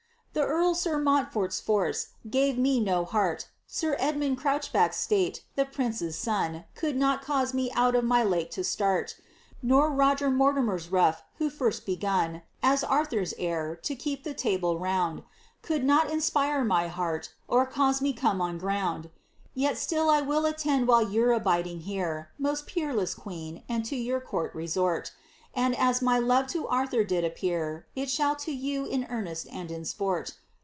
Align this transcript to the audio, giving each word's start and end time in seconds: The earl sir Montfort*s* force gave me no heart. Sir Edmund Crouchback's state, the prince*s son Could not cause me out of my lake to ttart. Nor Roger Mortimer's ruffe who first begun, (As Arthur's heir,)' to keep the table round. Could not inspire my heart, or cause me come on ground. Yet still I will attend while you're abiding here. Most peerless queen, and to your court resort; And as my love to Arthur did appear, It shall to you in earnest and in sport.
The 0.33 0.45
earl 0.45 0.75
sir 0.75 0.97
Montfort*s* 0.97 1.59
force 1.59 2.07
gave 2.29 2.57
me 2.57 2.79
no 2.79 3.03
heart. 3.03 3.49
Sir 3.67 3.97
Edmund 3.99 4.37
Crouchback's 4.39 4.95
state, 4.95 5.43
the 5.57 5.65
prince*s 5.65 6.15
son 6.17 6.63
Could 6.73 6.95
not 6.95 7.21
cause 7.21 7.53
me 7.53 7.69
out 7.73 7.95
of 7.95 8.05
my 8.05 8.23
lake 8.23 8.49
to 8.51 8.61
ttart. 8.61 9.15
Nor 9.61 9.89
Roger 9.91 10.29
Mortimer's 10.31 10.87
ruffe 10.89 11.21
who 11.37 11.49
first 11.49 11.85
begun, 11.85 12.43
(As 12.63 12.81
Arthur's 12.81 13.33
heir,)' 13.37 13.75
to 13.83 13.93
keep 13.93 14.23
the 14.23 14.33
table 14.33 14.79
round. 14.79 15.23
Could 15.61 15.83
not 15.83 16.09
inspire 16.09 16.63
my 16.63 16.87
heart, 16.87 17.33
or 17.49 17.65
cause 17.65 18.01
me 18.01 18.13
come 18.13 18.39
on 18.39 18.57
ground. 18.57 19.09
Yet 19.53 19.77
still 19.77 20.09
I 20.09 20.21
will 20.21 20.45
attend 20.45 20.87
while 20.87 21.01
you're 21.03 21.33
abiding 21.33 21.81
here. 21.81 22.29
Most 22.39 22.67
peerless 22.67 23.13
queen, 23.13 23.63
and 23.67 23.83
to 23.83 23.97
your 23.97 24.21
court 24.21 24.55
resort; 24.55 25.11
And 25.53 25.75
as 25.75 26.01
my 26.01 26.17
love 26.17 26.47
to 26.51 26.65
Arthur 26.69 27.03
did 27.03 27.25
appear, 27.25 27.85
It 27.93 28.09
shall 28.09 28.37
to 28.37 28.53
you 28.53 28.85
in 28.85 29.05
earnest 29.09 29.49
and 29.51 29.69
in 29.69 29.83
sport. 29.83 30.35